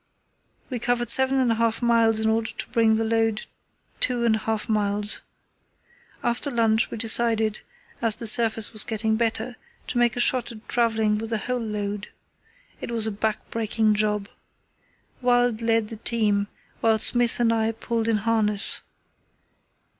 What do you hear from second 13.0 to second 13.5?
a back